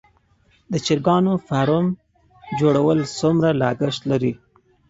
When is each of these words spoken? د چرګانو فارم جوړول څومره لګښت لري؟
د 0.71 0.73
چرګانو 0.85 1.33
فارم 1.47 1.85
جوړول 2.59 2.99
څومره 3.19 3.49
لګښت 3.61 4.01
لري؟ 4.11 4.33